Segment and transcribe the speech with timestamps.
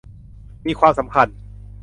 [0.65, 1.27] มีความสำคัญ